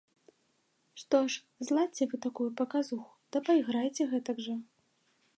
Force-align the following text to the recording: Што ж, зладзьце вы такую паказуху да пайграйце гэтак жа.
Што 1.01 1.17
ж, 1.33 1.41
зладзьце 1.67 2.03
вы 2.13 2.17
такую 2.25 2.47
паказуху 2.61 3.11
да 3.37 3.43
пайграйце 3.49 4.03
гэтак 4.15 4.37
жа. 4.47 4.55